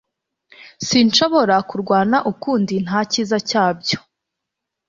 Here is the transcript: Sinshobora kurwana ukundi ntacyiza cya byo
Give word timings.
Sinshobora 0.87 1.55
kurwana 1.69 2.17
ukundi 2.31 2.75
ntacyiza 2.85 3.37
cya 3.49 3.65
byo 3.79 3.99